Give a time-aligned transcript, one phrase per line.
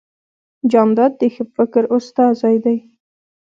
[0.71, 2.77] جانداد د ښه فکر استازی دی.